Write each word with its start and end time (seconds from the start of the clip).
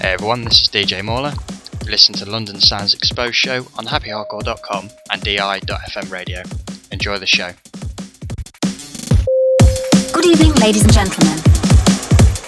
Hey 0.00 0.12
everyone, 0.12 0.44
this 0.44 0.60
is 0.60 0.68
DJ 0.68 1.02
Mauler. 1.02 1.32
Listen 1.86 2.14
to 2.16 2.30
London 2.30 2.60
Sounds 2.60 2.92
Exposed 2.92 3.34
show 3.34 3.66
on 3.78 3.86
happyhardcore.com 3.86 4.90
and 5.10 5.22
di.fm 5.22 6.10
radio. 6.12 6.42
Enjoy 6.92 7.18
the 7.18 7.26
show. 7.26 7.52
Good 10.12 10.26
evening, 10.26 10.52
ladies 10.56 10.82
and 10.82 10.92
gentlemen. 10.92 11.38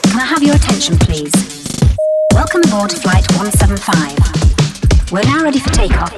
Can 0.04 0.20
I 0.20 0.26
have 0.26 0.42
your 0.42 0.56
attention, 0.56 0.98
please? 0.98 1.32
Welcome 2.34 2.60
aboard 2.66 2.92
Flight 2.92 3.26
175. 3.32 5.10
We're 5.10 5.22
now 5.22 5.42
ready 5.42 5.58
for 5.58 5.70
takeoff. 5.70 6.12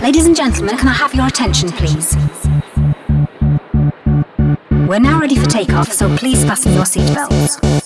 Ladies 0.00 0.26
and 0.26 0.34
gentlemen, 0.34 0.76
can 0.76 0.88
I 0.88 0.92
have 0.92 1.14
your 1.14 1.26
attention, 1.26 1.70
please? 1.70 2.16
We're 4.88 4.98
now 4.98 5.20
ready 5.20 5.36
for 5.36 5.46
takeoff, 5.46 5.92
so 5.92 6.16
please 6.16 6.42
fasten 6.42 6.72
your 6.72 6.82
seatbelts. 6.82 7.79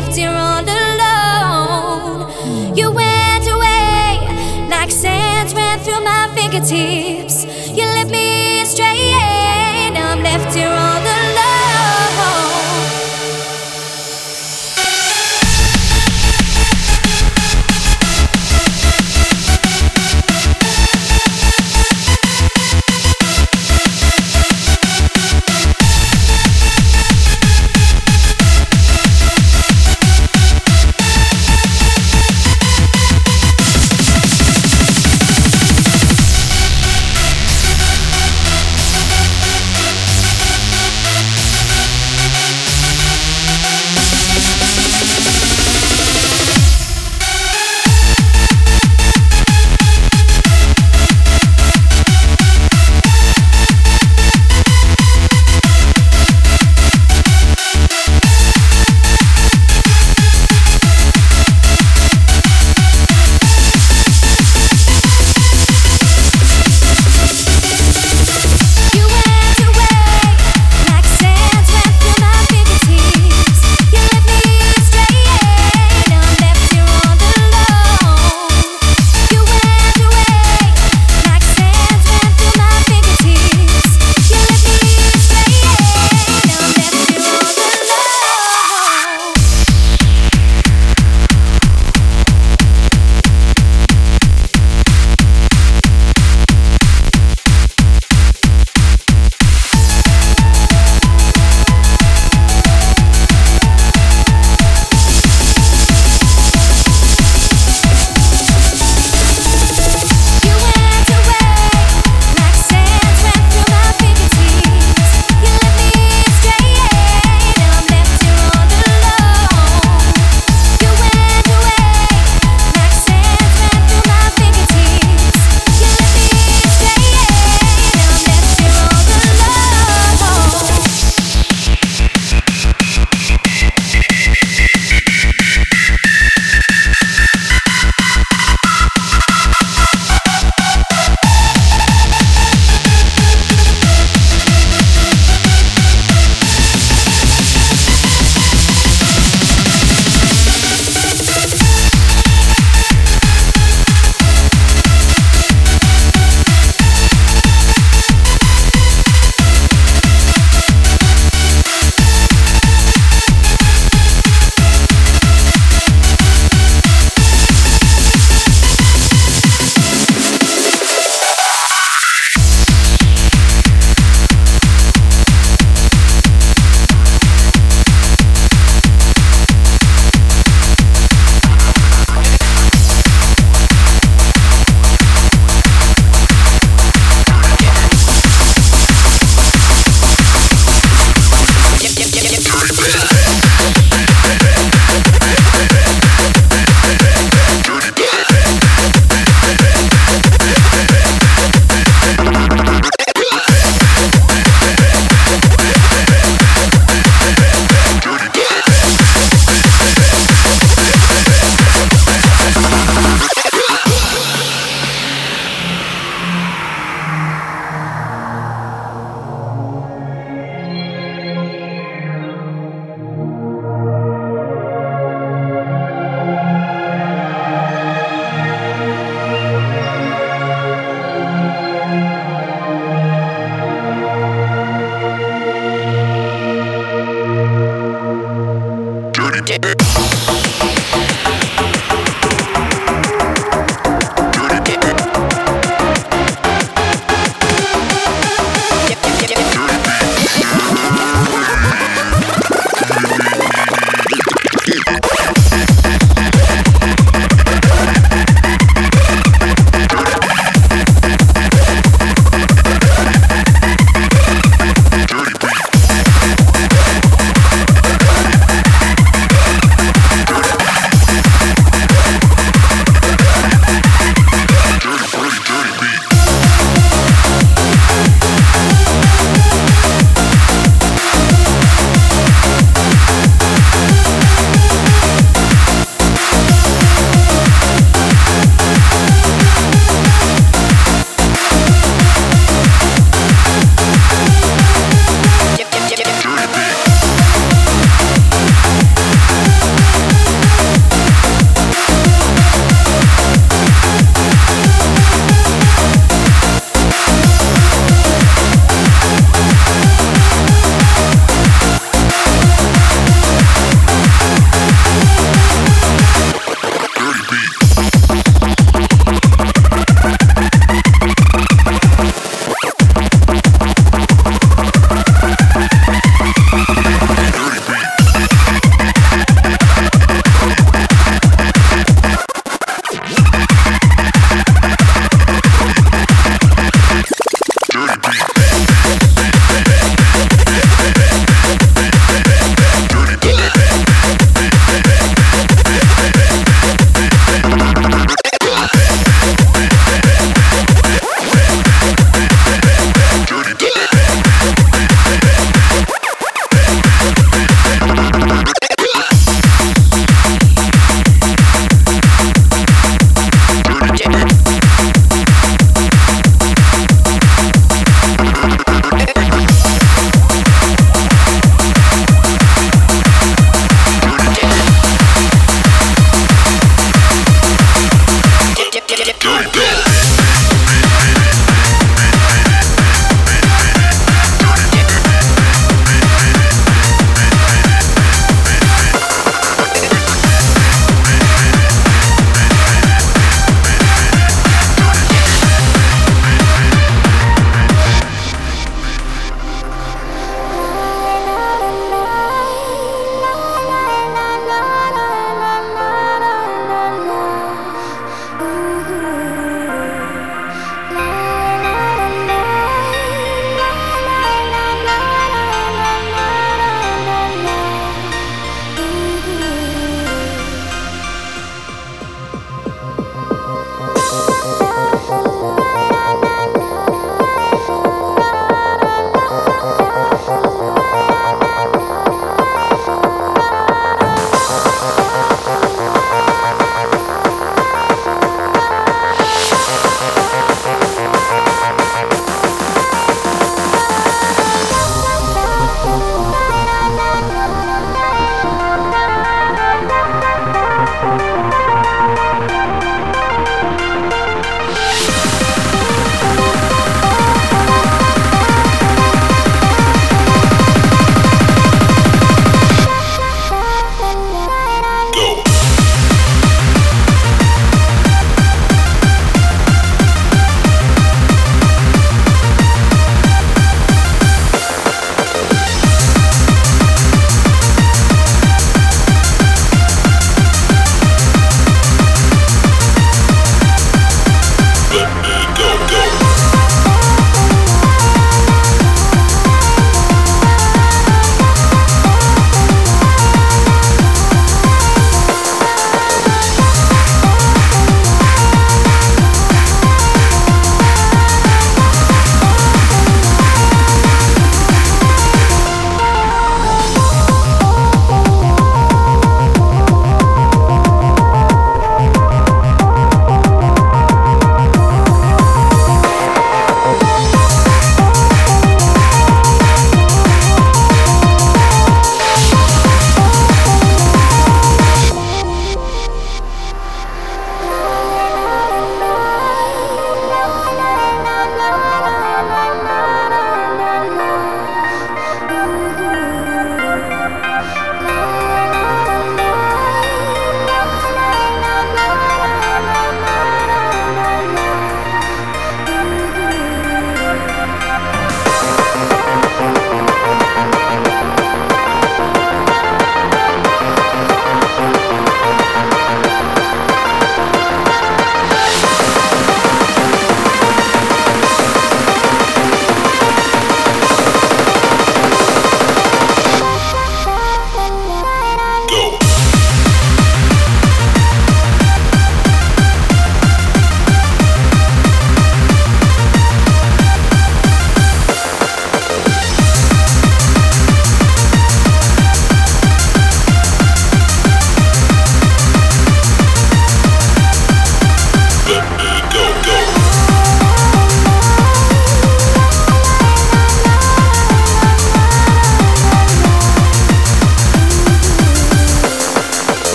left 0.00 0.16
here 0.16 0.30
all 0.30 0.64
alone. 0.64 2.30
You 2.76 2.90
went 2.90 3.46
away 3.46 4.66
like 4.68 4.90
sands 4.90 5.54
ran 5.54 5.78
through 5.80 6.02
my 6.02 6.30
fingertips. 6.34 7.09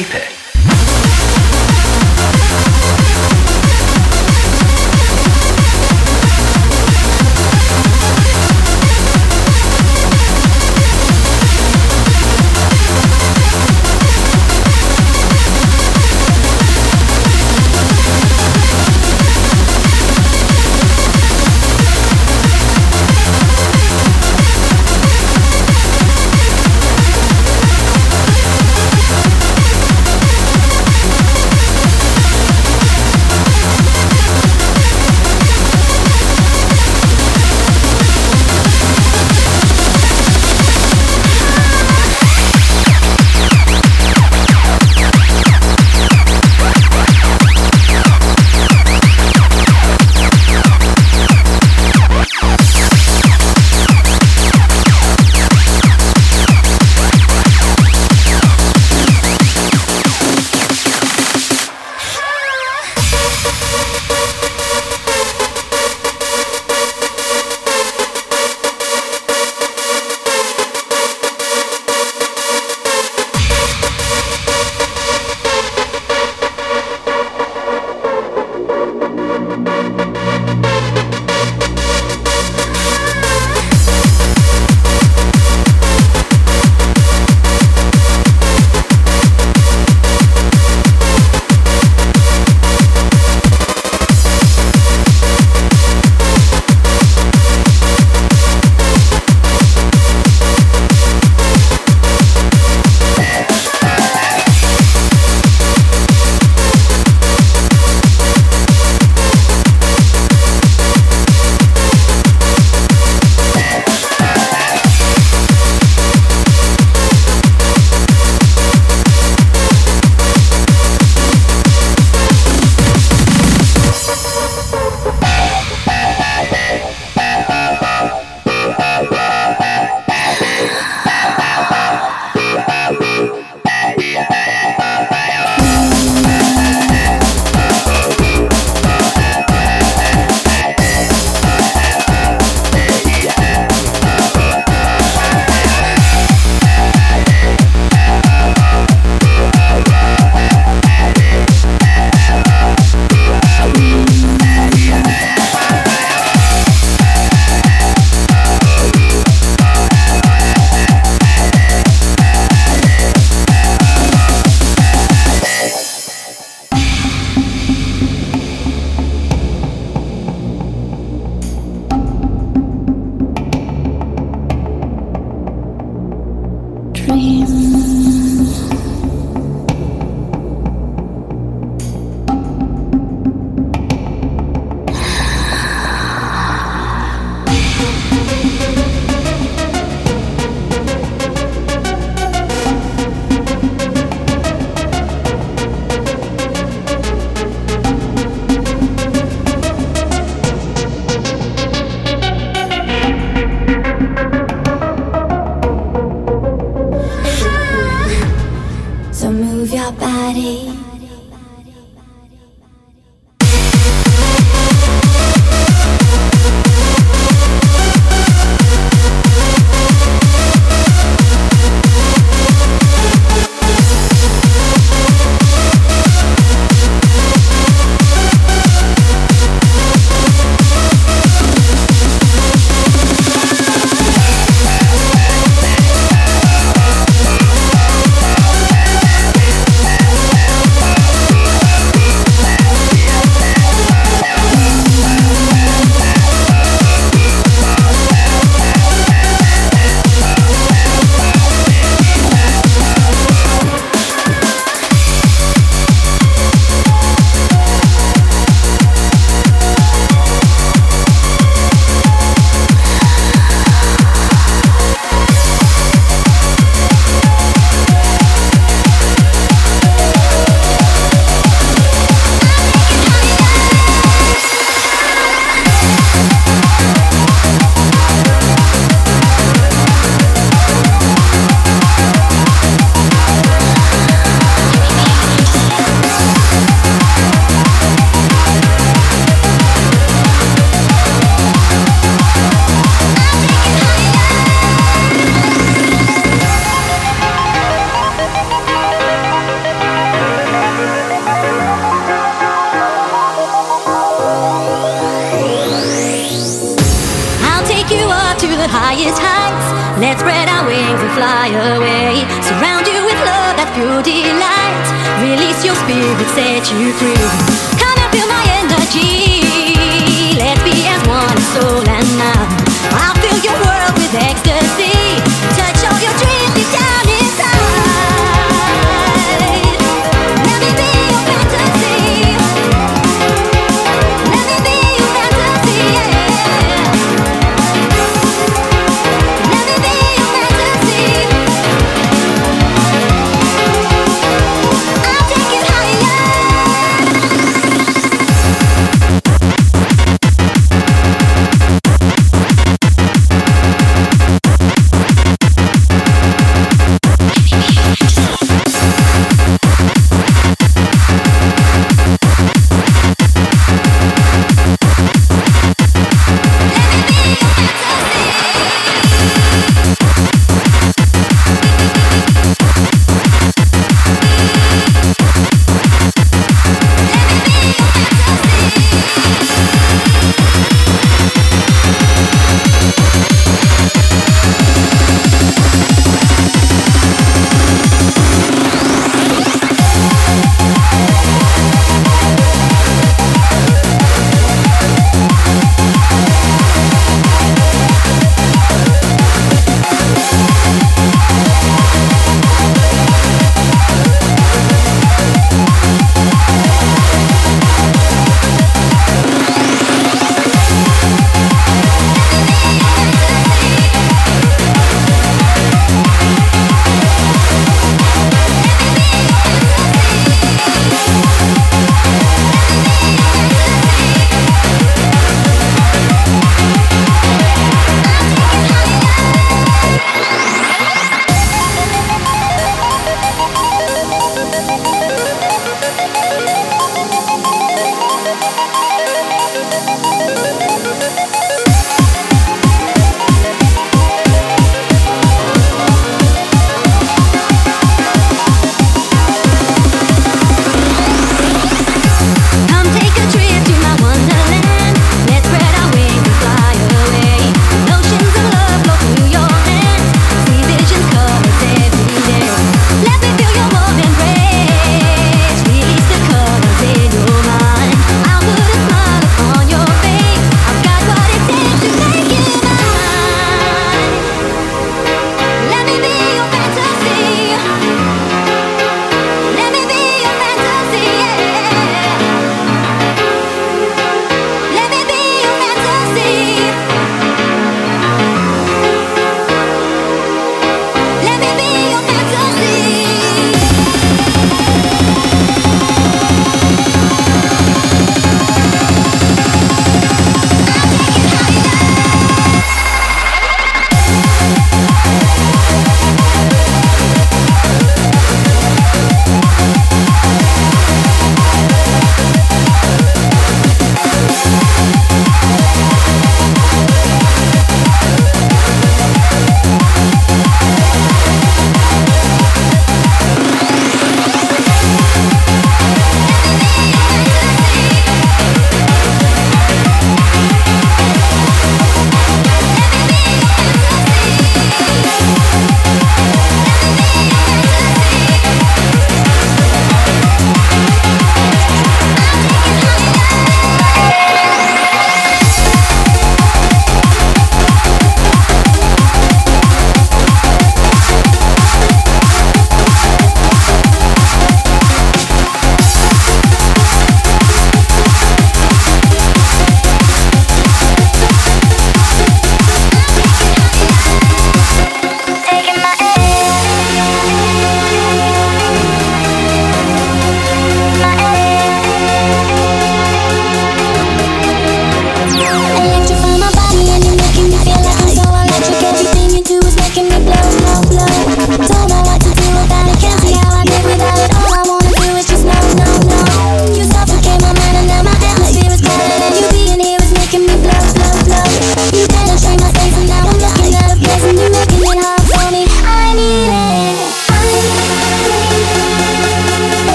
Nick, 0.00 0.39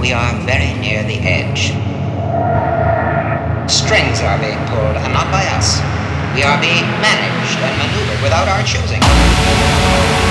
we 0.00 0.12
are 0.14 0.32
very 0.46 0.72
near 0.80 1.02
the 1.04 1.18
edge. 1.20 1.76
Strings 3.70 4.20
are 4.22 4.38
being 4.38 4.58
pulled, 4.66 4.96
and 4.96 5.12
not 5.12 5.30
by 5.30 5.44
us. 5.52 5.78
We 6.34 6.42
are 6.42 6.58
being 6.60 6.88
managed 7.04 7.58
and 7.60 7.76
maneuvered 7.78 8.22
without 8.22 8.48
our 8.48 8.62
choosing. 8.64 10.29